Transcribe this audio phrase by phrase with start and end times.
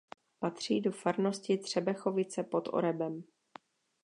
[0.39, 3.23] Patří do farnosti Třebechovice pod Orebem.